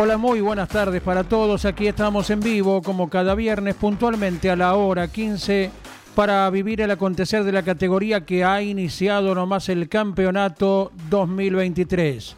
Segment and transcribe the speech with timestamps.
[0.00, 1.64] Hola, muy buenas tardes para todos.
[1.64, 5.72] Aquí estamos en vivo, como cada viernes, puntualmente a la hora 15,
[6.14, 12.36] para vivir el acontecer de la categoría que ha iniciado nomás el campeonato 2023.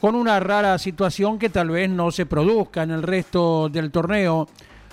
[0.00, 4.48] Con una rara situación que tal vez no se produzca en el resto del torneo,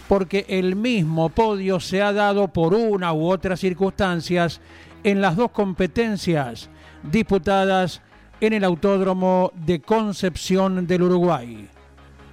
[0.10, 4.60] porque el mismo podio se ha dado por una u otras circunstancias
[5.06, 6.70] en las dos competencias
[7.10, 8.02] disputadas
[8.42, 11.71] en el Autódromo de Concepción del Uruguay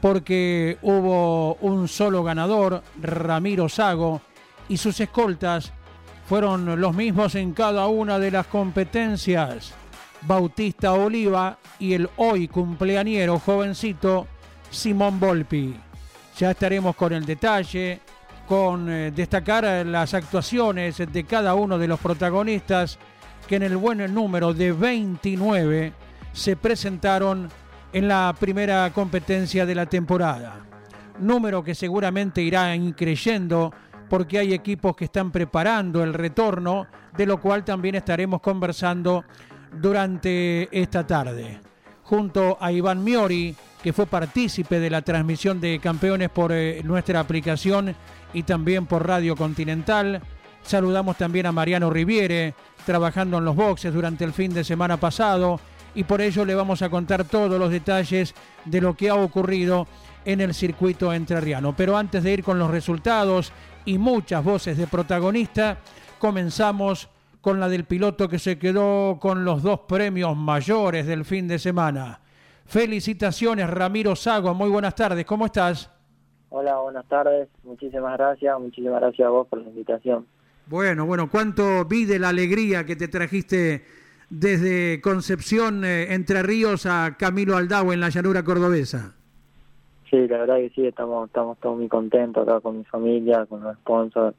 [0.00, 4.20] porque hubo un solo ganador, Ramiro Sago,
[4.68, 5.72] y sus escoltas
[6.28, 9.74] fueron los mismos en cada una de las competencias.
[10.22, 14.26] Bautista Oliva y el hoy cumpleañero jovencito
[14.70, 15.74] Simón Volpi.
[16.36, 18.00] Ya estaremos con el detalle,
[18.46, 22.98] con eh, destacar las actuaciones de cada uno de los protagonistas
[23.46, 25.92] que en el buen número de 29
[26.32, 27.48] se presentaron
[27.92, 30.64] en la primera competencia de la temporada.
[31.19, 33.72] Número que seguramente irá increyendo
[34.08, 39.25] porque hay equipos que están preparando el retorno, de lo cual también estaremos conversando
[39.72, 41.61] durante esta tarde.
[42.05, 47.20] Junto a Iván Miori, que fue partícipe de la transmisión de campeones por eh, nuestra
[47.20, 47.94] aplicación
[48.33, 50.22] y también por Radio Continental.
[50.62, 52.55] Saludamos también a Mariano Riviere,
[52.86, 55.61] trabajando en los boxes durante el fin de semana pasado
[55.98, 58.32] y por ello le vamos a contar todos los detalles
[58.64, 59.88] de lo que ha ocurrido
[60.25, 61.75] en el circuito entrerriano.
[61.76, 63.53] Pero antes de ir con los resultados
[63.84, 65.78] y muchas voces de protagonista,
[66.20, 67.09] comenzamos
[67.41, 71.59] con la del piloto que se quedó con los dos premios mayores del fin de
[71.59, 72.20] semana.
[72.65, 74.54] Felicitaciones, Ramiro Sago.
[74.54, 75.26] Muy buenas tardes.
[75.26, 75.91] ¿Cómo estás?
[76.50, 77.48] Hola, buenas tardes.
[77.65, 78.60] Muchísimas gracias.
[78.60, 80.28] Muchísimas gracias a vos por la invitación.
[80.66, 83.97] Bueno, bueno, cuánto vi de la alegría que te trajiste
[84.31, 89.15] desde Concepción, eh, Entre Ríos, a Camilo Aldao en la llanura cordobesa.
[90.11, 93.62] Sí, la verdad que sí, estamos, estamos todos muy contentos acá con mi familia, con
[93.62, 94.37] los sponsors,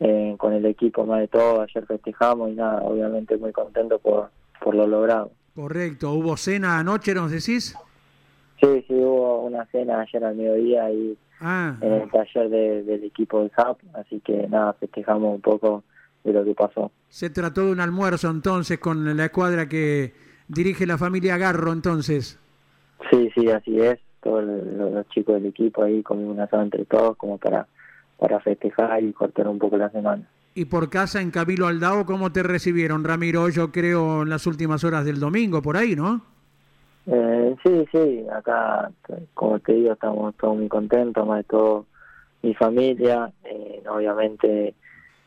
[0.00, 1.62] eh, con el equipo más de todo.
[1.62, 5.30] Ayer festejamos y nada, obviamente muy contento por, por lo logrado.
[5.54, 7.76] Correcto, ¿hubo cena anoche, nos decís?
[8.60, 11.76] Sí, sí, hubo una cena ayer al mediodía y ah.
[11.80, 15.84] en el taller del equipo del SAP, así que nada, festejamos un poco
[16.26, 16.90] de lo que pasó.
[17.08, 20.12] Se trató de un almuerzo entonces con la escuadra que
[20.48, 22.38] dirige la familia Garro entonces.
[23.10, 23.98] Sí, sí, así es.
[24.22, 27.66] Todos los, chicos del equipo ahí comimos un asado entre todos como para,
[28.18, 30.26] para festejar y cortar un poco la semana.
[30.54, 33.48] ¿Y por casa en Camilo Aldao cómo te recibieron, Ramiro?
[33.50, 36.22] Yo creo en las últimas horas del domingo, por ahí, ¿no?
[37.06, 38.90] Eh, sí, sí, acá,
[39.34, 41.86] como te digo, estamos todos muy contentos, más de todo
[42.42, 44.74] mi familia, eh, obviamente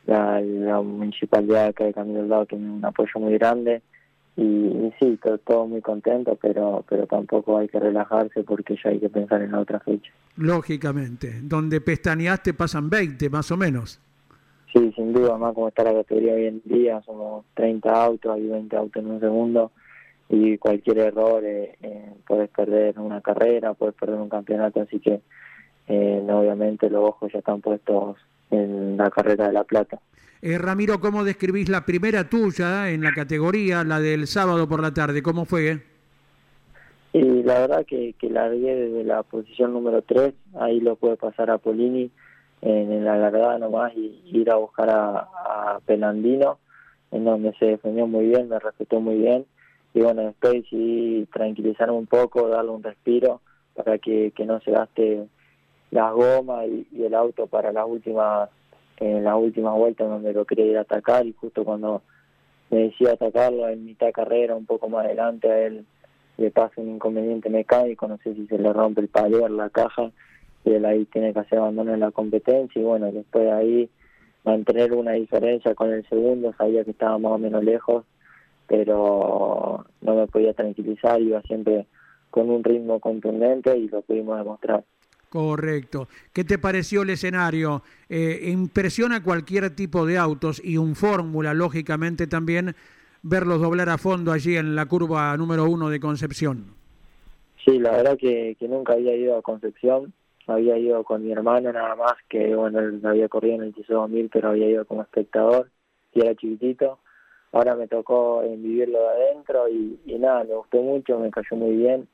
[0.05, 3.81] la, la municipalidad acá de Camilo Lado tiene un apoyo muy grande
[4.35, 9.09] y, sí, todo, muy contento, pero, pero tampoco hay que relajarse porque ya hay que
[9.09, 10.11] pensar en la otra fecha.
[10.37, 13.99] Lógicamente, donde pestañeaste pasan 20 más o menos.
[14.71, 18.47] Sí, sin duda, más como está la categoría hoy en día, somos 30 autos, hay
[18.47, 19.71] 20 autos en un segundo
[20.29, 25.21] y cualquier error eh, eh, puedes perder una carrera, puedes perder un campeonato, así que
[25.87, 28.15] eh, obviamente los ojos ya están puestos
[28.51, 29.99] en la carrera de La Plata.
[30.41, 34.93] Eh, Ramiro, ¿cómo describís la primera tuya en la categoría, la del sábado por la
[34.93, 35.21] tarde?
[35.21, 35.81] ¿Cómo fue?
[37.11, 41.49] Y la verdad que, que largué desde la posición número 3, ahí lo puede pasar
[41.49, 42.11] a Polini
[42.61, 46.59] en, la largada nomás y ir a buscar a, a Pelandino,
[47.11, 49.45] en donde se defendió muy bien, me respetó muy bien.
[49.93, 53.41] Y bueno, después sí tranquilizarme un poco, darle un respiro
[53.73, 55.27] para que, que no se gaste
[55.91, 58.49] las gomas y, el auto para las últimas
[58.97, 62.01] en las últimas vueltas donde lo quería ir a atacar y justo cuando
[62.69, 65.85] me decía atacarlo en mitad de carrera un poco más adelante a él
[66.37, 70.11] le pasa un inconveniente mecánico no sé si se le rompe el palier la caja
[70.65, 73.89] y él ahí tiene que hacer abandono en la competencia y bueno después de ahí
[74.43, 78.03] mantener una diferencia con el segundo sabía que estaba más o menos lejos
[78.67, 81.87] pero no me podía tranquilizar iba siempre
[82.29, 84.83] con un ritmo contundente y lo pudimos demostrar
[85.29, 86.07] Correcto.
[86.33, 87.83] ¿Qué te pareció el escenario?
[88.09, 92.75] Eh, impresiona cualquier tipo de autos y un Fórmula, lógicamente también,
[93.21, 96.73] verlos doblar a fondo allí en la curva número uno de Concepción.
[97.63, 100.13] Sí, la verdad que, que nunca había ido a Concepción,
[100.47, 103.87] había ido con mi hermano nada más, que bueno, él había corrido en el TC
[103.89, 105.69] 2000, pero había ido como espectador,
[106.11, 106.97] y era chiquitito.
[107.51, 111.75] Ahora me tocó en vivirlo de adentro y nada, me gustó mucho, me cayó muy
[111.75, 112.07] bien.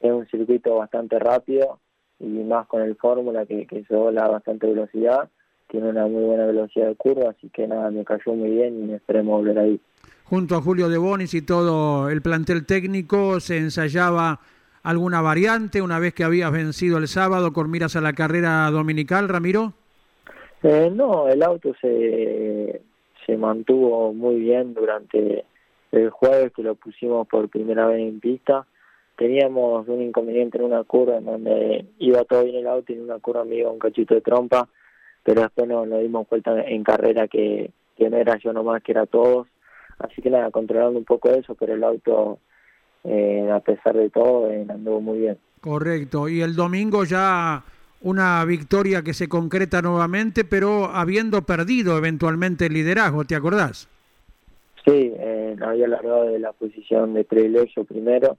[0.00, 1.80] Es un circuito bastante rápido
[2.18, 5.28] y más con el Fórmula que, que se vola bastante velocidad.
[5.68, 8.94] Tiene una muy buena velocidad de curva, así que nada, me cayó muy bien y
[8.94, 9.80] esperemos volver ahí.
[10.24, 14.40] Junto a Julio de Bonis y todo el plantel técnico, se ensayaba
[14.82, 19.28] alguna variante una vez que habías vencido el sábado con miras a la carrera dominical,
[19.28, 19.72] Ramiro?
[20.62, 22.82] Eh, no, el auto se,
[23.26, 25.44] se mantuvo muy bien durante
[25.90, 28.66] el jueves que lo pusimos por primera vez en pista.
[29.16, 33.02] Teníamos un inconveniente en una curva en donde iba todo bien el auto y en
[33.02, 34.68] una curva me iba un cachito de trompa,
[35.24, 38.92] pero después nos, nos dimos cuenta en carrera que, que no era yo nomás, que
[38.92, 39.46] era todos.
[39.98, 42.38] Así que nada, controlando un poco eso, pero el auto
[43.08, 45.38] eh, a pesar de todo, eh, anduvo muy bien.
[45.60, 46.28] Correcto.
[46.28, 47.62] Y el domingo ya
[48.02, 53.88] una victoria que se concreta nuevamente, pero habiendo perdido eventualmente el liderazgo, ¿te acordás?
[54.84, 58.38] Sí, eh, había largado de la posición de privilegio primero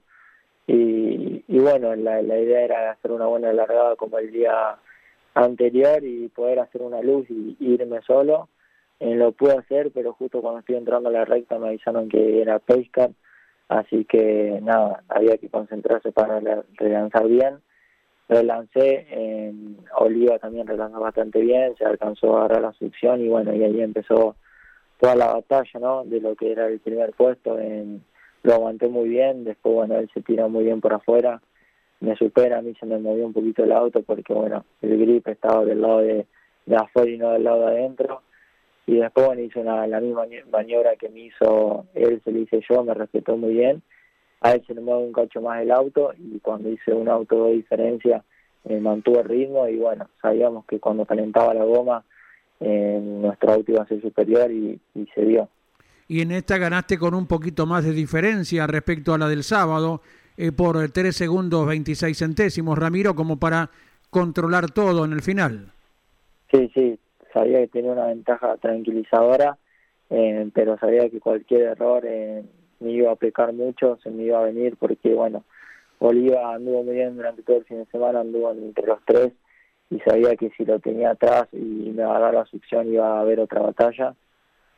[0.68, 4.78] y, y bueno, la, la idea era hacer una buena largada como el día
[5.34, 8.48] anterior y poder hacer una luz y, irme solo.
[9.00, 12.42] Eh, lo pude hacer, pero justo cuando estoy entrando a la recta me avisaron que
[12.42, 13.10] era pesca
[13.68, 16.40] así que nada, había que concentrarse para
[16.74, 17.60] relanzar bien.
[18.28, 23.54] Relancé, en Oliva también relanzó bastante bien, se alcanzó a agarrar la succión y bueno,
[23.54, 24.36] y ahí empezó
[25.00, 26.04] toda la batalla, ¿no?
[26.04, 28.02] De lo que era el primer puesto, en,
[28.42, 31.40] lo aguanté muy bien, después bueno, él se tira muy bien por afuera,
[32.00, 35.26] me supera, a mí se me movió un poquito el auto porque bueno, el grip
[35.28, 36.26] estaba del lado de,
[36.66, 38.22] de afuera y no del lado de adentro,
[38.88, 42.62] y después bueno, hizo una, la misma maniobra que me hizo él, se le hice
[42.66, 43.82] yo, me respetó muy bien.
[44.40, 47.44] A él se le mueve un cacho más el auto y cuando hice un auto
[47.44, 48.24] de diferencia
[48.64, 52.02] eh, mantuvo el ritmo y bueno, sabíamos que cuando calentaba la goma
[52.60, 55.50] eh, nuestro auto iba a ser superior y, y se dio.
[56.08, 60.00] Y en esta ganaste con un poquito más de diferencia respecto a la del sábado,
[60.38, 63.70] eh, por 3 segundos 26 centésimos, Ramiro, como para
[64.08, 65.72] controlar todo en el final.
[66.50, 66.98] Sí, sí,
[67.32, 69.58] sabía que tenía una ventaja tranquilizadora,
[70.08, 72.42] eh, pero sabía que cualquier error eh,
[72.80, 75.44] me iba a pecar mucho, se me iba a venir porque, bueno,
[76.00, 79.32] Bolívar anduvo muy bien durante todo el fin de semana, anduvo entre los tres
[79.90, 83.40] y sabía que si lo tenía atrás y me agarraba la succión iba a haber
[83.40, 84.14] otra batalla.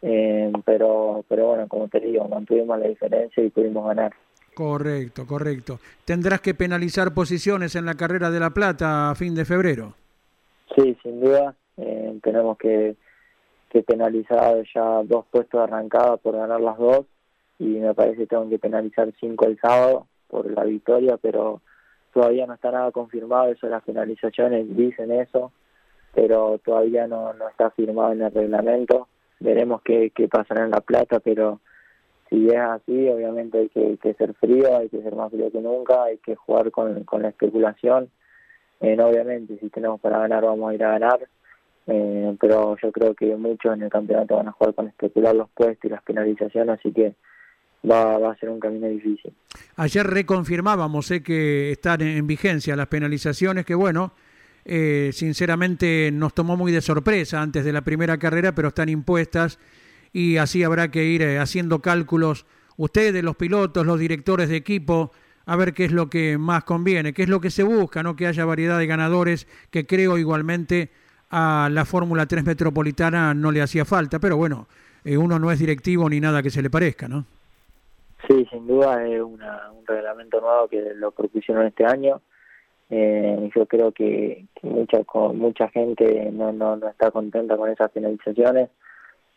[0.02, 4.12] Eh, pero, pero bueno, como te digo, mantuvimos la diferencia y pudimos ganar.
[4.54, 5.78] Correcto, correcto.
[6.04, 9.94] ¿Tendrás que penalizar posiciones en la carrera de La Plata a fin de febrero?
[10.74, 11.54] Sí, sin duda.
[11.76, 12.96] Eh, tenemos que,
[13.70, 17.06] que penalizar ya dos puestos de arrancada por ganar las dos
[17.58, 21.60] y me parece que tengo que penalizar cinco el sábado por la victoria, pero
[22.12, 25.52] todavía no está nada confirmado, eso de las penalizaciones dicen eso,
[26.14, 29.08] pero todavía no, no está firmado en el reglamento.
[29.40, 31.60] Veremos qué, qué pasará en La Plata, pero
[32.30, 36.04] si es así, obviamente hay que, ser frío, hay que ser más frío que nunca,
[36.04, 38.08] hay que jugar con, con la especulación.
[38.80, 41.28] Eh, obviamente, si tenemos para ganar, vamos a ir a ganar,
[41.88, 45.50] eh, pero yo creo que muchos en el campeonato van a jugar con especular los
[45.50, 47.14] puestos y las penalizaciones, así que
[47.90, 49.32] va, va a ser un camino difícil.
[49.76, 54.12] Ayer reconfirmábamos sé que están en vigencia las penalizaciones, que bueno,
[54.64, 59.58] eh, sinceramente nos tomó muy de sorpresa antes de la primera carrera, pero están impuestas
[60.12, 65.12] y así habrá que ir eh, haciendo cálculos ustedes, los pilotos, los directores de equipo,
[65.46, 68.16] a ver qué es lo que más conviene, qué es lo que se busca, no
[68.16, 70.90] que haya variedad de ganadores, que creo igualmente
[71.30, 74.66] a la Fórmula 3 Metropolitana no le hacía falta, pero bueno,
[75.04, 77.24] eh, uno no es directivo ni nada que se le parezca, ¿no?
[78.26, 82.20] Sí, sin duda es una, un reglamento nuevo que lo propusieron este año.
[82.90, 88.70] Eh, yo creo que, mucha mucha gente no, no, no está contenta con esas penalizaciones,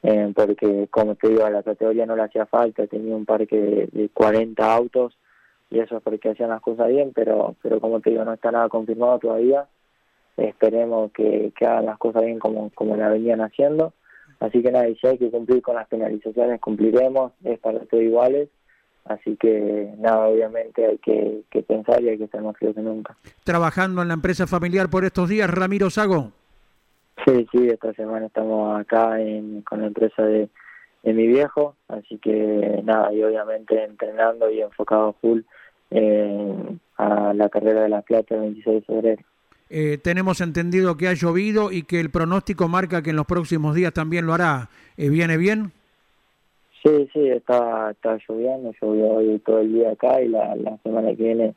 [0.01, 3.55] eh, porque como te digo, a la categoría no le hacía falta, tenía un parque
[3.55, 5.17] de, de 40 autos
[5.69, 8.51] y eso es porque hacían las cosas bien, pero pero como te digo, no está
[8.51, 9.67] nada confirmado todavía
[10.37, 13.93] esperemos que, que hagan las cosas bien como, como la venían haciendo.
[14.39, 18.49] Así que nada, si hay que cumplir con las penalizaciones, cumpliremos, es para todos iguales.
[19.05, 22.81] Así que nada, obviamente hay que, que pensar y hay que ser más frío que
[22.81, 23.17] nunca.
[23.43, 26.31] ¿Trabajando en la empresa familiar por estos días, Ramiro Sago?
[27.25, 30.49] Sí, sí, esta semana estamos acá en, con la empresa de,
[31.03, 35.41] de mi viejo, así que nada, y obviamente entrenando y enfocado full
[35.91, 39.23] eh, a la carrera de la plata el 26 de febrero.
[39.69, 43.75] Eh, tenemos entendido que ha llovido y que el pronóstico marca que en los próximos
[43.75, 44.69] días también lo hará.
[44.97, 45.71] Eh, ¿Viene bien?
[46.83, 51.09] Sí, sí, está, está lloviendo, llovió hoy todo el día acá y la, la semana
[51.15, 51.55] que viene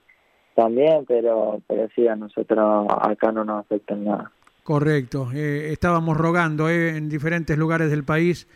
[0.55, 4.33] también, pero, pero sí, a nosotros acá no nos afecta nada.
[4.63, 8.49] Correcto, eh, estábamos rogando eh, en diferentes lugares del país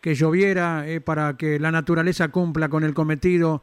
[0.00, 3.62] que lloviera eh, para que la naturaleza cumpla con el cometido,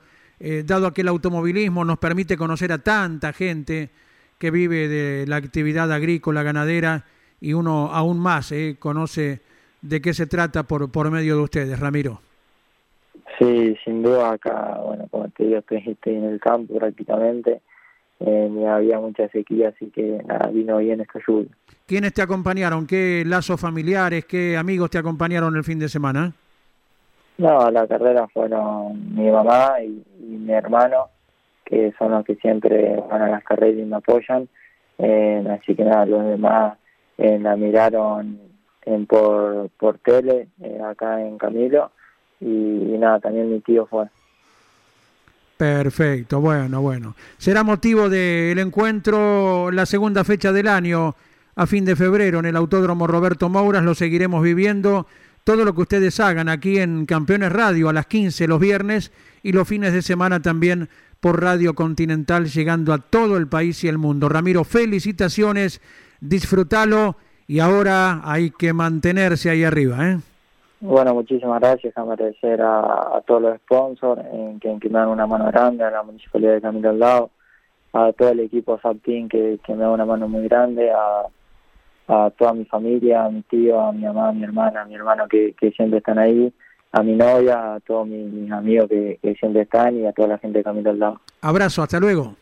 [0.66, 3.90] dado que el automovilismo nos permite conocer a tanta gente
[4.38, 7.06] que vive de la actividad agrícola, ganadera,
[7.40, 9.42] y uno aún más conoce
[9.82, 12.25] de qué se trata por, por medio de ustedes, Ramiro.
[13.38, 17.62] Sí, sin duda acá, bueno, como te digo, estoy en el campo prácticamente
[18.20, 21.50] eh, había mucha sequía, así que nada, vino bien esta lluvia.
[21.86, 22.88] ¿Quiénes te acompañaron?
[22.88, 26.34] ¿Qué lazos familiares, qué amigos te acompañaron el fin de semana?
[27.38, 31.10] No, la carrera fueron mi mamá y, mi hermano,
[31.66, 34.48] que son los que siempre van a las carreras y me apoyan.
[34.98, 36.78] Eh, así que nada, los demás
[37.18, 38.40] eh, la miraron
[38.86, 41.92] en, por, por tele eh, acá en Camilo
[42.40, 44.08] y nada, también mi tío fue.
[45.58, 47.16] Perfecto, bueno, bueno.
[47.38, 51.16] Será motivo del encuentro la segunda fecha del año,
[51.56, 53.84] a fin de febrero, en el Autódromo Roberto Mouras.
[53.84, 55.08] Lo seguiremos viviendo.
[55.46, 59.12] Todo lo que ustedes hagan aquí en Campeones Radio a las 15 los viernes
[59.44, 60.90] y los fines de semana también
[61.22, 64.28] por Radio Continental, llegando a todo el país y el mundo.
[64.28, 65.82] Ramiro, felicitaciones,
[66.20, 67.16] disfrútalo
[67.48, 70.20] y ahora hay que mantenerse ahí arriba, ¿eh?
[70.80, 71.98] Bueno, muchísimas gracias.
[71.98, 76.04] Agradecer a, a todos los sponsors en que, me dan una mano grande, a la
[76.04, 77.30] Municipalidad de Camilo al lado,
[77.94, 81.28] a todo el equipo Saptin que, que me da una mano muy grande, a,
[82.08, 84.96] a toda mi familia, a mi tío, a mi mamá, a mi hermana, a mi
[84.96, 86.54] hermano que, que siempre están ahí,
[86.92, 90.38] a mi novia, a todos mis, amigos que, que, siempre están y a toda la
[90.38, 91.22] gente de Camilo al lado.
[91.42, 92.36] Abrazo, hasta luego.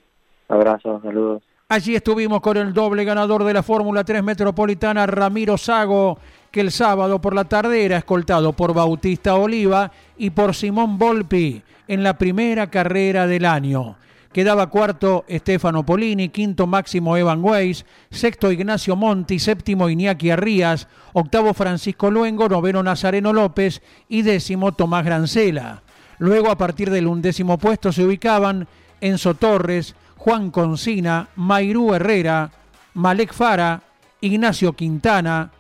[0.49, 1.43] Abrazo, saludos.
[1.69, 6.17] Allí estuvimos con el doble ganador de la Fórmula 3 Metropolitana, Ramiro Sago
[6.53, 11.63] que el sábado por la tarde era escoltado por Bautista Oliva y por Simón Volpi
[11.87, 13.95] en la primera carrera del año.
[14.31, 21.55] Quedaba cuarto Estefano Polini, quinto Máximo Evan Weiss, sexto Ignacio Monti, séptimo Iñaki Arrías, octavo
[21.55, 25.81] Francisco Luengo, noveno Nazareno López y décimo Tomás Grancela.
[26.19, 28.67] Luego, a partir del undécimo puesto, se ubicaban
[29.01, 32.51] Enzo Torres, Juan Concina, Mairú Herrera,
[32.93, 33.81] Malek Fara,
[34.21, 35.51] Ignacio Quintana,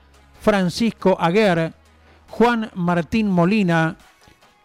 [0.43, 1.71] Francisco Aguer,
[2.27, 3.95] Juan Martín Molina.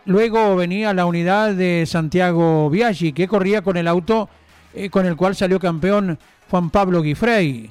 [0.07, 4.29] Luego venía la unidad de Santiago Biaggi, que corría con el auto
[4.75, 6.19] eh, con el cual salió campeón
[6.51, 7.71] Juan Pablo Guifrey.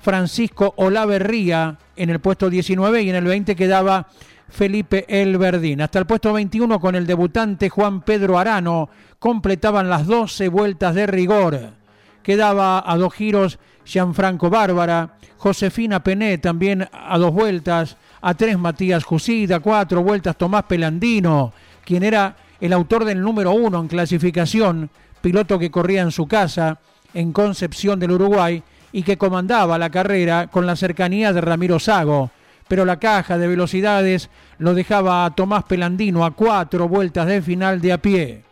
[0.00, 4.08] Francisco Olaverría en el puesto 19 y en el 20 quedaba
[4.48, 5.82] Felipe Elverdín.
[5.82, 11.06] Hasta el puesto 21 con el debutante Juan Pedro Arano completaban las 12 vueltas de
[11.06, 11.74] rigor.
[12.22, 19.04] Quedaba a dos giros Gianfranco Bárbara, Josefina Pené también a dos vueltas, a tres Matías
[19.04, 21.52] Jusida, cuatro vueltas Tomás Pelandino,
[21.84, 24.88] quien era el autor del número uno en clasificación,
[25.20, 26.78] piloto que corría en su casa
[27.14, 28.62] en Concepción del Uruguay
[28.92, 32.30] y que comandaba la carrera con la cercanía de Ramiro Sago,
[32.68, 37.80] pero la caja de velocidades lo dejaba a Tomás Pelandino a cuatro vueltas de final
[37.80, 38.42] de a pie.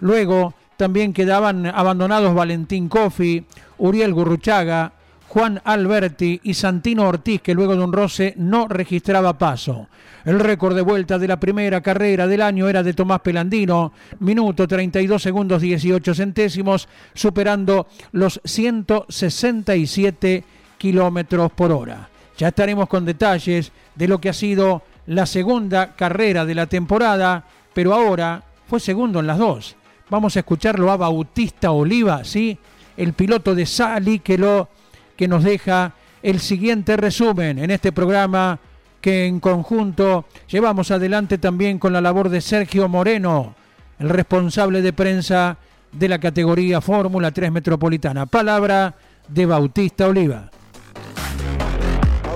[0.00, 3.44] Luego también quedaban abandonados Valentín Cofi,
[3.76, 4.94] Uriel Gurruchaga,
[5.28, 9.88] Juan Alberti y Santino Ortiz, que luego de un roce no registraba paso.
[10.24, 14.66] El récord de vuelta de la primera carrera del año era de Tomás Pelandino, minuto
[14.66, 20.44] 32 segundos 18 centésimos, superando los 167
[20.78, 22.08] kilómetros por hora.
[22.38, 27.44] Ya estaremos con detalles de lo que ha sido la segunda carrera de la temporada,
[27.74, 29.76] pero ahora fue segundo en las dos.
[30.10, 32.58] Vamos a escucharlo a Bautista Oliva, ¿sí?
[32.96, 34.68] El piloto de Sali que, lo,
[35.16, 38.58] que nos deja el siguiente resumen en este programa
[39.00, 43.54] que en conjunto llevamos adelante también con la labor de Sergio Moreno,
[43.98, 45.56] el responsable de prensa
[45.92, 48.26] de la categoría Fórmula 3 Metropolitana.
[48.26, 48.94] Palabra
[49.28, 50.50] de Bautista Oliva.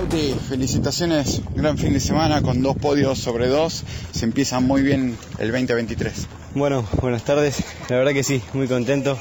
[0.09, 5.51] Felicitaciones, gran fin de semana con dos podios sobre dos, se empieza muy bien el
[5.51, 6.27] 2023.
[6.53, 7.63] Bueno, buenas tardes.
[7.89, 9.17] La verdad que sí, muy contento.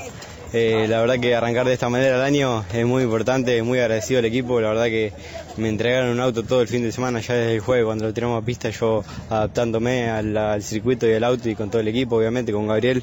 [0.53, 4.19] Eh, la verdad que arrancar de esta manera el año es muy importante, muy agradecido
[4.19, 4.61] al equipo.
[4.61, 5.13] La verdad que
[5.57, 8.13] me entregaron un auto todo el fin de semana, ya desde el jueves cuando lo
[8.13, 12.17] tiramos a pista, yo adaptándome al, circuito y al auto y con todo el equipo,
[12.17, 13.03] obviamente, con Gabriel.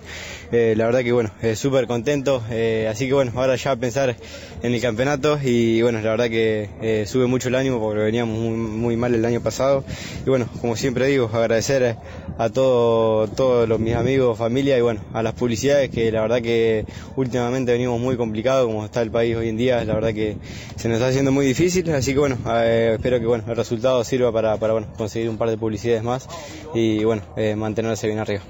[0.51, 2.43] Eh, la verdad que bueno, súper contento.
[2.49, 4.15] Eh, así que bueno, ahora ya pensar
[4.63, 8.37] en el campeonato y bueno, la verdad que eh, sube mucho el ánimo porque veníamos
[8.37, 9.83] muy, mal el año pasado.
[10.25, 11.95] Y bueno, como siempre digo, agradecer
[12.37, 16.85] a todos todos mis amigos, familia y bueno, a las publicidades que la verdad que
[17.15, 20.37] últimamente venimos muy complicados como está el país hoy en día, la verdad que
[20.75, 24.03] se nos está haciendo muy difícil, así que bueno, eh, espero que bueno, el resultado
[24.03, 26.27] sirva para, para bueno, conseguir un par de publicidades más
[26.73, 28.41] y bueno, eh, mantenerse bien arriba.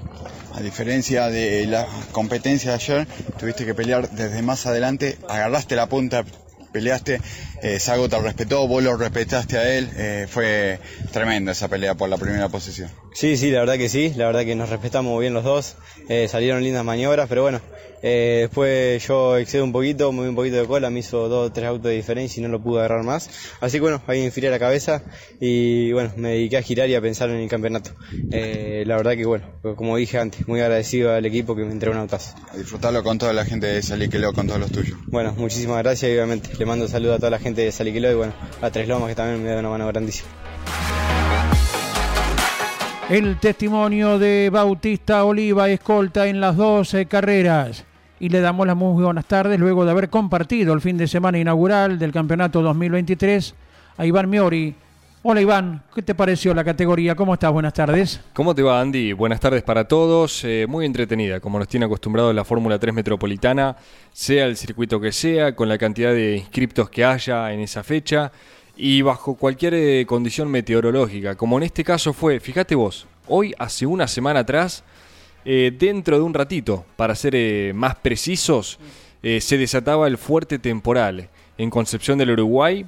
[0.54, 3.06] A diferencia de la competencia de ayer,
[3.38, 6.24] tuviste que pelear desde más adelante, agarraste la punta,
[6.72, 7.20] peleaste,
[7.62, 10.78] eh, Sago te respetó, vos lo respetaste a él, eh, fue
[11.12, 12.90] tremenda esa pelea por la primera posición.
[13.14, 15.76] Sí, sí, la verdad que sí, la verdad que nos respetamos bien los dos,
[16.08, 17.60] eh, salieron lindas maniobras, pero bueno,
[18.02, 21.52] eh, después yo excedo un poquito, moví un poquito de cola, me hizo dos o
[21.52, 23.30] tres autos de diferencia y no lo pude agarrar más.
[23.60, 25.02] Así que bueno, ahí infilé la cabeza
[25.40, 27.92] y bueno, me dediqué a girar y a pensar en el campeonato.
[28.32, 31.94] Eh, la verdad que bueno, como dije antes, muy agradecido al equipo que me entregó
[31.94, 32.34] un autazo.
[32.52, 34.98] A disfrutarlo con toda la gente de Saliqueló, con todos los tuyos.
[35.06, 38.10] Bueno, muchísimas gracias y obviamente le mando un saludo a toda la gente de Saliqueló
[38.10, 40.28] y bueno, a Tres Lomas que también me da una mano grandísima.
[43.08, 47.84] El testimonio de Bautista Oliva, escolta en las 12 carreras
[48.22, 51.40] y le damos las muy buenas tardes luego de haber compartido el fin de semana
[51.40, 53.52] inaugural del campeonato 2023
[53.96, 54.76] a Iván Miori.
[55.24, 57.16] Hola Iván, ¿qué te pareció la categoría?
[57.16, 57.50] ¿Cómo estás?
[57.50, 58.20] Buenas tardes.
[58.32, 59.12] ¿Cómo te va Andy?
[59.12, 60.44] Buenas tardes para todos.
[60.44, 63.74] Eh, muy entretenida, como nos tiene acostumbrado la Fórmula 3 Metropolitana,
[64.12, 68.30] sea el circuito que sea, con la cantidad de inscriptos que haya en esa fecha
[68.76, 73.84] y bajo cualquier eh, condición meteorológica, como en este caso fue, fíjate vos, hoy hace
[73.84, 74.84] una semana atrás
[75.44, 78.78] eh, dentro de un ratito, para ser eh, más precisos,
[79.22, 82.86] eh, se desataba el fuerte temporal en Concepción del Uruguay.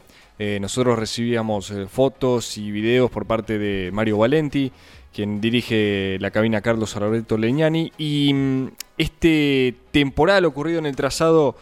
[0.60, 4.72] nosotros recibíamos fotos y videos por parte de Mario Valenti,
[5.12, 8.68] quien dirige la cabina Carlos Alberto Leñani, y mm,
[8.98, 11.54] este temporal ocurrido en el trazado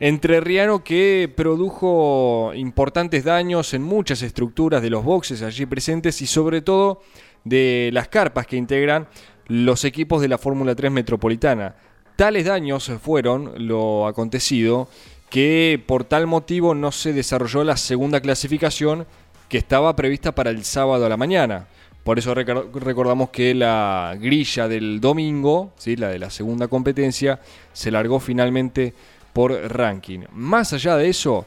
[0.00, 6.60] entrerriano que produjo importantes daños en muchas estructuras de los boxes allí presentes y sobre
[6.60, 7.02] todo
[7.44, 9.08] de las carpas que integran
[9.48, 11.74] los equipos de la Fórmula 3 Metropolitana.
[12.16, 14.88] Tales daños fueron lo acontecido
[15.30, 19.06] que por tal motivo no se desarrolló la segunda clasificación
[19.48, 21.66] que estaba prevista para el sábado a la mañana.
[22.04, 25.96] Por eso recordamos que la grilla del domingo, ¿sí?
[25.96, 27.40] la de la segunda competencia,
[27.72, 28.94] se largó finalmente
[29.32, 30.20] por ranking.
[30.32, 31.46] Más allá de eso,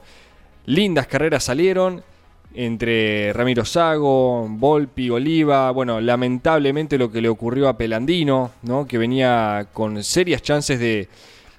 [0.65, 2.03] lindas carreras salieron,
[2.53, 8.85] entre Ramiro Sago, Volpi, Oliva, bueno, lamentablemente lo que le ocurrió a Pelandino, ¿no?
[8.85, 11.07] que venía con serias chances de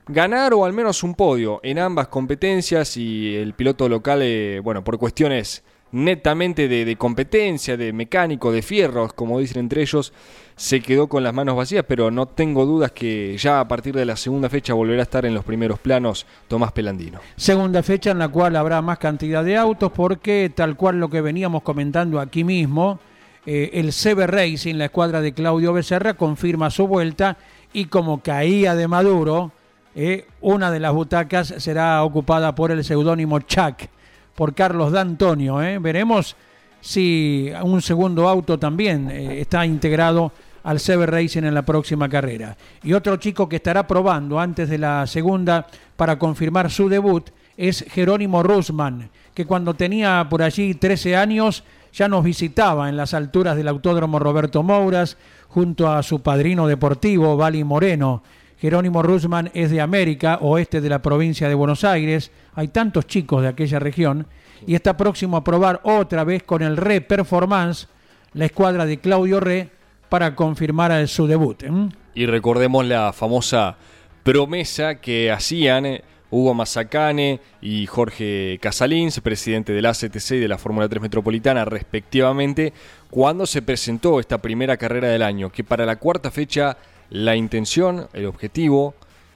[0.07, 4.83] ganar o al menos un podio en ambas competencias y el piloto local, eh, bueno,
[4.85, 10.13] por cuestiones netamente de, competencia, de mecánico, de fierros, como dicen entre ellos,
[10.57, 14.05] se quedó con las manos vacías, pero no tengo dudas que ya a partir de
[14.05, 17.21] la segunda fecha volverá a estar en los primeros planos Tomás Pelandino.
[17.37, 21.21] Segunda fecha en la cual habrá más cantidad de autos porque tal cual lo que
[21.21, 22.99] veníamos comentando aquí mismo,
[23.45, 27.37] eh, el CB Racing, la escuadra de Claudio Becerra, confirma su vuelta
[27.73, 29.53] y como caía de Maduro,
[29.95, 33.89] eh, una de las butacas será ocupada por el seudónimo Chuck
[34.35, 35.63] por Carlos D'Antonio.
[35.63, 35.79] ¿eh?
[35.79, 36.37] Veremos
[36.81, 40.33] si un segundo auto también eh, está integrado
[40.65, 42.57] al Sever Racing en la próxima carrera.
[42.83, 45.67] Y otro chico que estará probando antes de la segunda
[45.97, 52.09] para confirmar su debut es Jerónimo Rusman, que cuando tenía por allí 13 años ya
[52.09, 55.19] nos visitaba en las alturas del Autódromo Roberto Mouras
[55.49, 58.23] junto a su padrino deportivo, Vali Moreno.
[58.63, 63.43] Jerónimo Rusman es de América, oeste de la provincia de Buenos Aires, hay tantos chicos
[63.43, 64.29] de aquella región,
[64.69, 67.89] y está próximo a probar otra vez con el Re Performance,
[68.35, 69.69] la escuadra de Claudio Re,
[70.09, 71.61] para confirmar su debut.
[71.65, 71.71] ¿eh?
[72.15, 73.77] Y recordemos la famosa
[74.23, 80.47] promesa que hacían eh, Hugo Mazacane y Jorge Casalins, presidente de la ACTC y de
[80.47, 82.73] la Fórmula 3 Metropolitana, respectivamente,
[83.11, 86.77] cuando se presentó esta primera carrera del año, que para la cuarta fecha
[87.13, 88.95] la intención, el objetivo,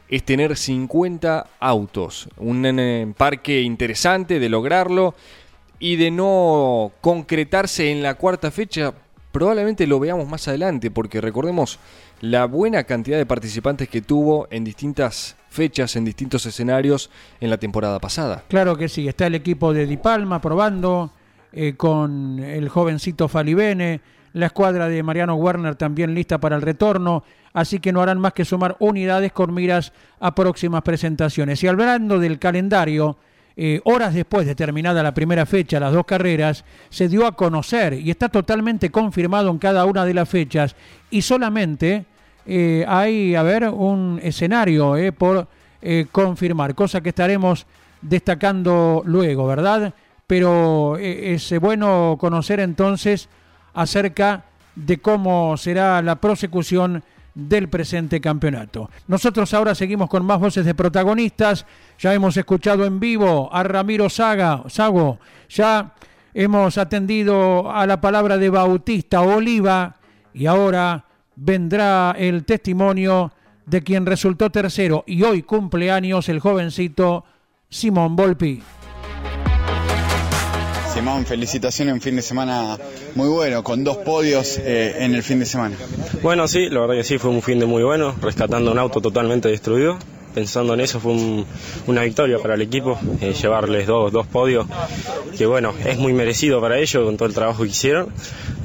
[0.08, 2.28] es tener 50 autos.
[2.38, 5.14] Un eh, parque interesante de lograrlo
[5.78, 8.94] y de no concretarse en la cuarta fecha,
[9.30, 11.78] probablemente lo veamos más adelante, porque recordemos
[12.22, 17.10] la buena cantidad de participantes que tuvo en distintas fechas, en distintos escenarios
[17.40, 18.42] en la temporada pasada.
[18.48, 21.12] Claro que sí, está el equipo de Di Palma probando
[21.52, 24.00] eh, con el jovencito Falibene,
[24.32, 27.24] la escuadra de Mariano Werner también lista para el retorno,
[27.56, 29.90] así que no harán más que sumar unidades con miras
[30.20, 31.64] a próximas presentaciones.
[31.64, 33.16] Y hablando del calendario,
[33.56, 37.94] eh, horas después de terminada la primera fecha, las dos carreras, se dio a conocer
[37.94, 40.76] y está totalmente confirmado en cada una de las fechas
[41.08, 42.04] y solamente
[42.44, 45.48] eh, hay, a ver, un escenario eh, por
[46.12, 47.64] confirmar, cosa que estaremos
[48.02, 49.94] destacando luego, ¿verdad?
[50.26, 53.28] Pero es bueno conocer entonces
[53.72, 57.04] acerca de cómo será la prosecución
[57.36, 58.90] del presente campeonato.
[59.06, 61.66] Nosotros ahora seguimos con más voces de protagonistas.
[61.98, 65.18] Ya hemos escuchado en vivo a Ramiro Saga, Sago,
[65.50, 65.92] ya
[66.32, 69.96] hemos atendido a la palabra de Bautista Oliva
[70.32, 71.04] y ahora
[71.36, 73.32] vendrá el testimonio
[73.66, 77.24] de quien resultó tercero y hoy cumpleaños el jovencito
[77.68, 78.62] Simón Volpi.
[80.96, 82.78] Simón, felicitaciones, un fin de semana
[83.14, 85.76] muy bueno, con dos podios eh, en el fin de semana.
[86.22, 89.02] Bueno, sí, la verdad que sí, fue un fin de muy bueno, rescatando un auto
[89.02, 89.98] totalmente destruido
[90.36, 91.14] pensando en eso, fue
[91.86, 94.66] una victoria para el equipo, eh, llevarles dos, dos podios,
[95.38, 98.12] que bueno, es muy merecido para ellos con todo el trabajo que hicieron.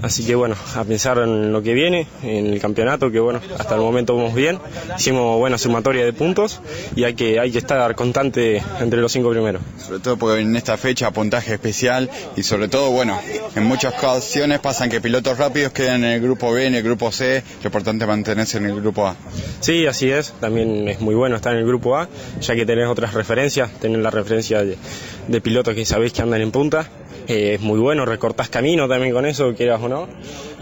[0.02, 3.76] Así que bueno, a pensar en lo que viene, en el campeonato, que bueno, hasta
[3.76, 4.60] el momento vamos bien,
[4.98, 6.60] hicimos buena sumatoria de puntos
[6.96, 9.62] y hay que, hay que estar constante entre los cinco primeros.
[9.78, 13.18] Sobre todo porque en esta fecha puntaje especial y sobre todo, bueno,
[13.56, 17.14] en muchas ocasiones pasan que pilotos rápidos quedan en el grupo B, en el grupo
[17.14, 19.16] C, lo importante es mantenerse en el grupo A.
[19.62, 22.88] Sí, así es, también es muy bueno estar en el grupo A, ya que tenés
[22.88, 26.90] otras referencias, tenés la referencia de, pilotos que sabéis que andan en punta,
[27.28, 30.08] eh, es muy bueno, recortás camino también con eso, quieras o no,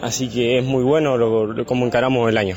[0.02, 2.56] así que es muy bueno lo, como encaramos el año.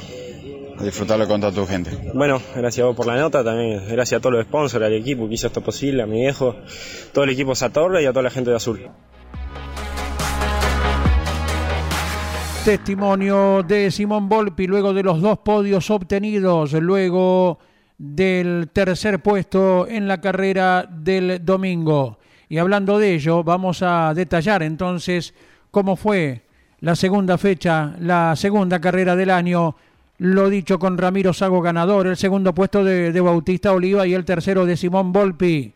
[0.81, 1.91] disfrutarlo con toda tu gente.
[2.13, 5.29] Bueno, gracias a vos por la nota, también gracias a todos los sponsors, al equipo
[5.29, 6.57] que hizo esto posible, a mi viejo,
[7.13, 8.91] todo el equipo Satorre y a toda la gente de Azul.
[12.65, 17.59] Testimonio de Simón Volpi luego de los dos podios obtenidos, luego
[18.03, 22.19] del tercer puesto en la carrera del domingo.
[22.49, 25.33] Y hablando de ello, vamos a detallar entonces
[25.71, 26.43] cómo fue
[26.81, 29.77] la segunda fecha, la segunda carrera del año.
[30.19, 34.67] Lo dicho con Ramiro Sago ganador, el segundo puesto de, Bautista Oliva y el tercero
[34.67, 35.73] de Simón Volpi.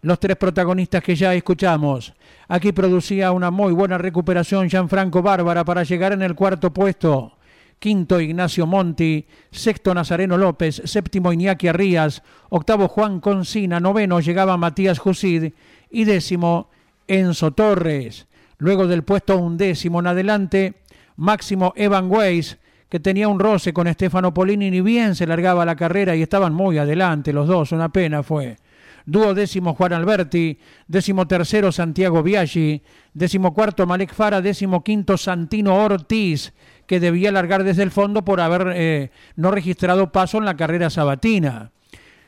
[0.00, 2.14] Los tres protagonistas que ya escuchamos.
[2.48, 7.35] Aquí producía una muy buena recuperación Gianfranco Bárbara para llegar en el cuarto puesto
[7.78, 14.98] quinto Ignacio Monti, sexto Nazareno López, séptimo Iñaki Arrías, octavo Juan Concina, noveno llegaba Matías
[14.98, 15.52] Jusid.
[15.90, 16.68] Y décimo
[17.06, 18.26] Enzo Torres.
[18.58, 20.74] Luego del puesto undécimo en adelante,
[21.16, 22.58] máximo Evan Weiss,
[22.88, 26.54] que tenía un roce con Stefano Polini, ni bien se largaba la carrera y estaban
[26.54, 28.56] muy adelante los dos, una pena fue.
[29.04, 30.58] Duodécimo Juan Alberti,
[30.88, 32.82] décimo tercero Santiago Biaggi,
[33.14, 36.52] décimo cuarto Malek Fara, décimo quinto Santino Ortiz,
[36.86, 40.90] que debía largar desde el fondo por haber eh, no registrado paso en la carrera
[40.90, 41.72] sabatina.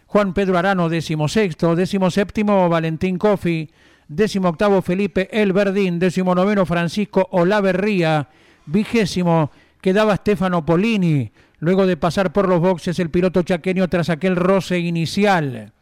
[0.07, 3.71] Juan Pedro Arano, décimo sexto, décimo séptimo Valentín Cofi,
[4.09, 8.29] décimo octavo Felipe El Verdín, décimo noveno Francisco Olaverría,
[8.66, 14.37] vigésimo quedaba Stefano Polini, luego de pasar por los boxes el piloto chaqueño tras aquel
[14.37, 15.73] roce inicial.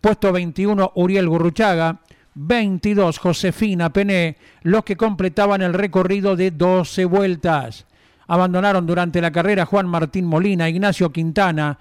[0.00, 2.00] Puesto 21 Uriel Gurruchaga,
[2.34, 7.86] 22 Josefina Pené, los que completaban el recorrido de 12 vueltas.
[8.28, 11.78] Abandonaron durante la carrera Juan Martín Molina, Ignacio Quintana,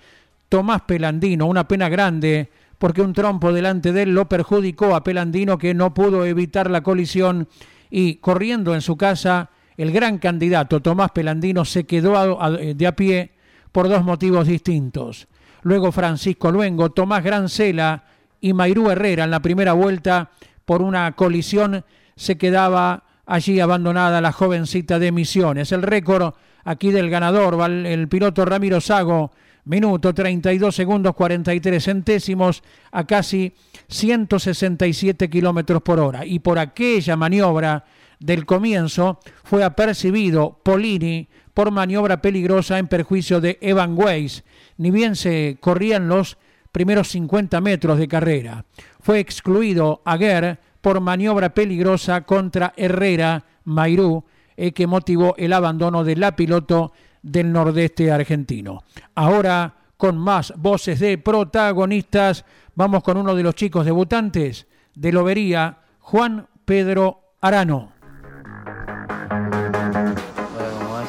[0.50, 5.58] Tomás Pelandino, una pena grande porque un trompo delante de él lo perjudicó a Pelandino
[5.58, 7.48] que no pudo evitar la colisión
[7.90, 12.40] y corriendo en su casa el gran candidato Tomás Pelandino se quedó
[12.76, 13.32] de a pie
[13.72, 15.28] por dos motivos distintos.
[15.62, 18.04] Luego Francisco Luengo, Tomás Grancela
[18.42, 20.32] y Mairú Herrera en la primera vuelta
[20.66, 21.84] por una colisión
[22.16, 25.72] se quedaba allí abandonada la jovencita de Misiones.
[25.72, 29.32] El récord aquí del ganador, el piloto Ramiro Sago,
[29.66, 33.54] minuto 32 segundos 43 centésimos a casi
[33.90, 36.26] 167 kilómetros por hora.
[36.26, 37.86] Y por aquella maniobra
[38.20, 44.44] del comienzo fue apercibido Polini por maniobra peligrosa en perjuicio de Evan Weiss,
[44.78, 46.38] ni bien se corrían los
[46.72, 48.66] primeros 50 metros de carrera.
[49.02, 54.24] Fue excluido Aguer por maniobra peligrosa contra Herrera Mairú,
[54.56, 58.84] eh, que motivó el abandono de la piloto del nordeste argentino.
[59.16, 65.80] Ahora, con más voces de protagonistas, vamos con uno de los chicos debutantes de Lobería,
[66.00, 67.92] Juan Pedro Arano.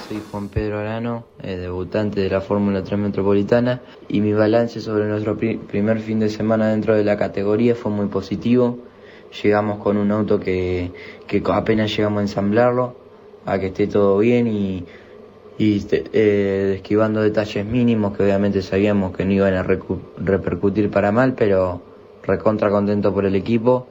[0.09, 5.07] Soy Juan Pedro Arano, eh, debutante de la Fórmula 3 Metropolitana, y mi balance sobre
[5.07, 8.79] nuestro primer fin de semana dentro de la categoría fue muy positivo
[9.43, 10.93] llegamos con un auto que,
[11.47, 12.97] apenas llegamos a ensamblarlo,
[13.45, 14.85] a que esté todo bien y,
[15.59, 21.35] este, eh, esquivando detalles mínimos que obviamente sabíamos que no iban a repercutir para mal,
[21.35, 21.83] pero
[22.23, 23.87] recontra contento por el equipo,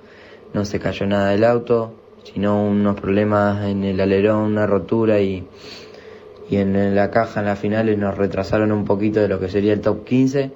[0.53, 5.45] no se cayó nada del auto, sino unos problemas en el alerón, una rotura y,
[6.49, 9.73] y en la caja en las finales nos retrasaron un poquito de lo que sería
[9.73, 10.51] el top 15,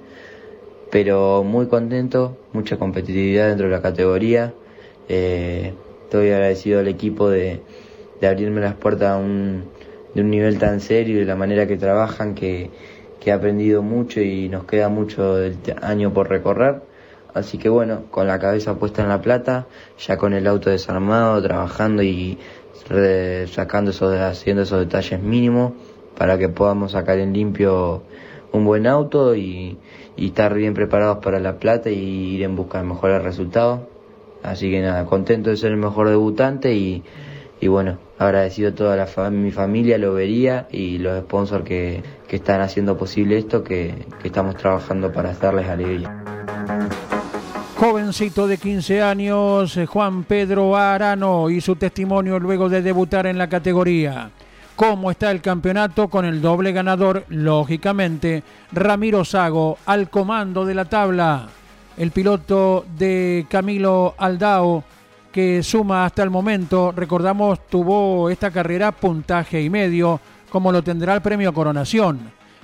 [0.90, 4.54] pero muy contento, mucha competitividad dentro de la categoría.
[5.14, 7.60] Eh, estoy agradecido al equipo de,
[8.18, 9.64] de abrirme las puertas a un,
[10.14, 12.70] de un nivel tan serio y de la manera que trabajan que,
[13.20, 16.80] que he aprendido mucho y nos queda mucho del año por recorrer.
[17.34, 19.66] Así que bueno, con la cabeza puesta en la plata,
[19.98, 22.38] ya con el auto desarmado, trabajando y
[23.50, 25.74] sacando esos, haciendo esos detalles mínimos
[26.16, 28.02] para que podamos sacar en limpio
[28.50, 29.76] un buen auto y,
[30.16, 33.80] y estar bien preparados para la plata y ir en busca de mejores resultados.
[34.42, 37.02] Así que nada, contento de ser el mejor debutante y,
[37.60, 42.60] y bueno, agradecido a toda la mi familia, Lobería y los sponsors que, que están
[42.60, 46.22] haciendo posible esto, que, que estamos trabajando para darles alegría.
[47.76, 53.38] Jovencito de 15 años, eh, Juan Pedro Arano, y su testimonio luego de debutar en
[53.38, 54.30] la categoría.
[54.76, 57.24] ¿Cómo está el campeonato con el doble ganador?
[57.28, 61.48] Lógicamente, Ramiro Sago al comando de la tabla.
[61.96, 64.82] El piloto de Camilo Aldao,
[65.30, 71.14] que suma hasta el momento, recordamos, tuvo esta carrera puntaje y medio, como lo tendrá
[71.14, 72.20] el premio Coronación.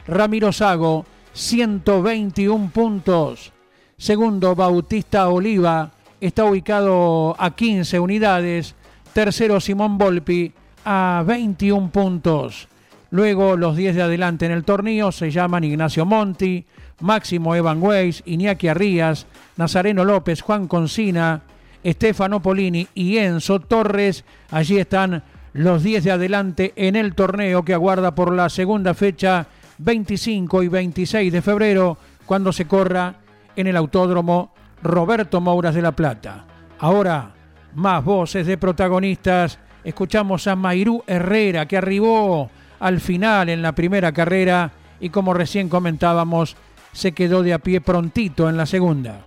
[0.06, 3.52] Ramiro Sago, 121 puntos.
[3.96, 8.74] Segundo, Bautista Oliva está ubicado a 15 unidades.
[9.12, 10.52] Tercero, Simón Volpi
[10.84, 12.68] a 21 puntos.
[13.10, 16.64] Luego, los 10 de adelante en el torneo se llaman Ignacio Monti,
[17.00, 21.42] Máximo Evan Weiss, Iñaki Arrías, Nazareno López, Juan Concina,
[21.82, 24.24] Estefano Polini y Enzo Torres.
[24.50, 29.46] Allí están los 10 de adelante en el torneo que aguarda por la segunda fecha
[29.78, 33.14] 25 y 26 de febrero cuando se corra
[33.56, 36.44] en el Autódromo Roberto Mouras de La Plata.
[36.78, 37.32] Ahora,
[37.74, 39.58] más voces de protagonistas.
[39.84, 45.68] Escuchamos a Mairú Herrera, que arribó al final en la primera carrera y como recién
[45.68, 46.56] comentábamos,
[46.98, 49.24] se quedó de a pie prontito en la segunda.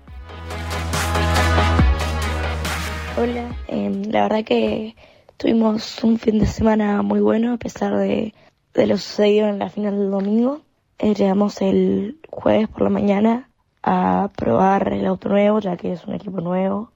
[3.18, 4.98] Hola, em, la verdad que
[5.38, 8.34] tuvimos un fin de semana muy bueno a pesar de,
[8.76, 10.60] lo sucedido en la final del domingo.
[11.00, 13.50] Eh, llegamos el jueves por la mañana
[13.84, 16.92] a probar el auto nuevo, ya que es un equipo nuevo,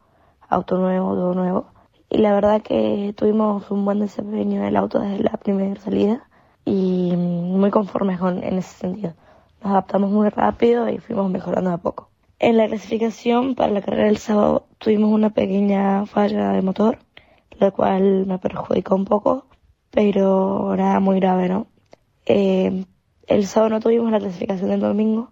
[0.50, 1.68] auto nuevo, todo nuevo.
[2.10, 6.28] Y la verdad que tuvimos un buen desempeño del auto desde la primera salida
[6.66, 9.14] y muy conformes con, en ese sentido.
[9.66, 12.12] Nos adaptamos muy rápido y fuimos mejorando a poco.
[12.38, 17.00] En la clasificación para la carrera del sábado tuvimos una pequeña falla de motor,
[17.58, 19.48] la cual me perjudicó un poco,
[19.90, 21.66] pero nada muy grave, ¿no?
[22.28, 22.86] Eh,
[23.26, 25.32] el sábado no tuvimos la clasificación del domingo,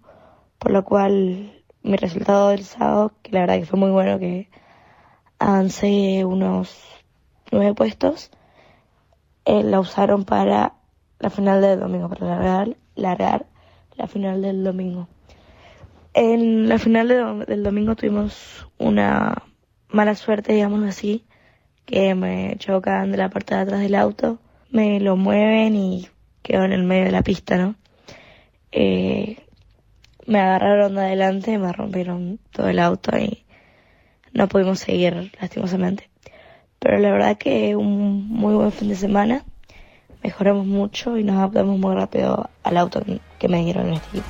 [0.58, 1.52] por lo cual
[1.84, 4.48] mi resultado del sábado, que la verdad que fue muy bueno, que
[5.38, 6.76] avancé unos
[7.52, 8.32] nueve puestos,
[9.44, 10.74] eh, la usaron para
[11.20, 13.53] la final del domingo, para largar, largar
[13.96, 15.08] la final del domingo.
[16.12, 17.08] En la final
[17.46, 19.42] del domingo tuvimos una
[19.88, 21.24] mala suerte, digamos así,
[21.86, 24.38] que me chocan de la parte de atrás del auto,
[24.70, 26.08] me lo mueven y
[26.42, 27.74] quedo en el medio de la pista, ¿no?
[28.72, 29.38] Eh,
[30.26, 33.44] me agarraron de adelante, me rompieron todo el auto y
[34.32, 36.10] no pudimos seguir lastimosamente.
[36.78, 39.44] Pero la verdad que un muy buen fin de semana,
[40.24, 43.02] mejoramos mucho y nos adaptamos muy rápido al auto
[43.38, 44.26] que me dieron en este equipo.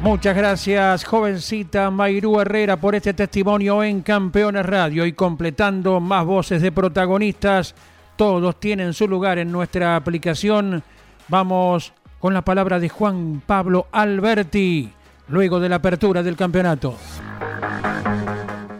[0.00, 6.62] Muchas gracias, jovencita Mayrú Herrera, por este testimonio en Campeones Radio y completando más voces
[6.62, 7.74] de protagonistas.
[8.14, 10.82] Todos tienen su lugar en nuestra aplicación.
[11.28, 14.92] Vamos con la palabra de Juan Pablo Alberti,
[15.28, 16.96] luego de la apertura del campeonato.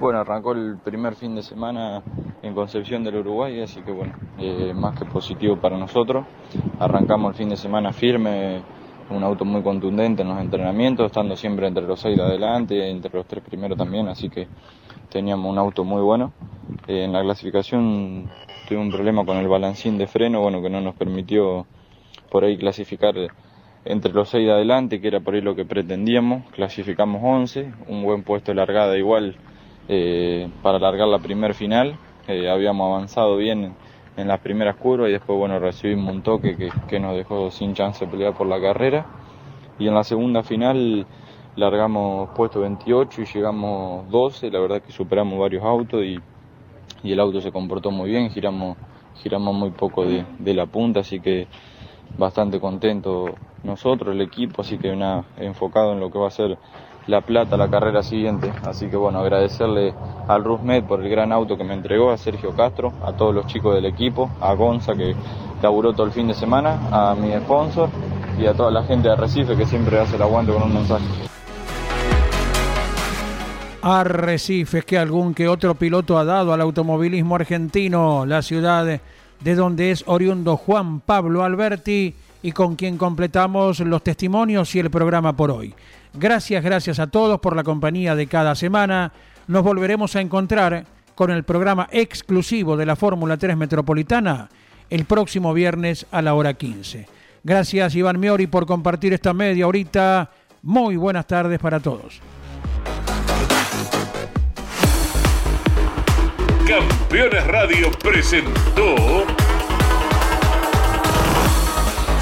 [0.05, 2.03] Bueno, arrancó el primer fin de semana
[2.43, 6.27] en Concepción del Uruguay, así que bueno, eh, más que positivo para nosotros.
[6.79, 8.61] Arrancamos el fin de semana firme,
[9.09, 13.15] un auto muy contundente en los entrenamientos, estando siempre entre los seis de adelante, entre
[13.15, 14.47] los tres primeros también, así que
[15.09, 16.35] teníamos un auto muy bueno.
[16.87, 18.29] Eh, en la clasificación
[18.69, 21.65] tuve un problema con el balancín de freno, bueno, que no nos permitió
[22.31, 23.15] por ahí clasificar
[23.87, 26.45] entre los seis de adelante, que era por ahí lo que pretendíamos.
[26.51, 29.39] Clasificamos 11, un buen puesto de largada igual
[29.89, 31.97] eh, para largar la primer final.
[32.27, 33.75] Eh, habíamos avanzado bien
[34.17, 37.75] en, las primeras curvas y después bueno recibimos un toque que, que, nos dejó sin
[37.75, 39.07] chance de pelear por la carrera.
[39.79, 41.07] Y en la segunda final
[41.57, 44.51] largamos puesto 28 y llegamos 12.
[44.51, 46.19] La verdad que superamos varios autos y,
[47.03, 48.77] y el auto se comportó muy bien, giramos,
[49.23, 51.47] giramos muy poco de, de la punta, así que
[52.17, 54.97] bastante contento nosotros, el equipo, así que
[55.39, 56.59] enfocado en lo que va a ser
[57.07, 58.53] la plata la carrera siguiente.
[58.65, 59.95] Así que bueno, agradecerle
[60.29, 63.47] al Rusmed por el gran auto que me entregó, a Sergio Castro, a todos los
[63.47, 65.15] chicos del equipo, a Gonza que
[65.63, 67.89] laburó todo el fin de semana, a mi sponsor
[68.39, 71.05] y a toda la gente de Recife que siempre hace el aguante con un mensaje.
[73.83, 79.91] Arrecifes que algún que otro piloto ha dado al automovilismo argentino, la ciudad de donde
[79.91, 85.51] es oriundo Juan Pablo Alberti y con quien completamos los testimonios y el programa por
[85.51, 85.75] hoy.
[86.13, 89.15] Gracias, gracias a todos por la compañía de cada semana.
[89.47, 94.51] Nos volveremos a encontrar con el programa exclusivo de la Fórmula 3 Metropolitana
[94.91, 97.07] el próximo viernes a la hora 15.
[97.43, 100.31] Gracias Iván Miori por compartir esta media horita.
[100.61, 102.21] Muy buenas tardes para todos.
[106.69, 109.25] Campeones Radio presentó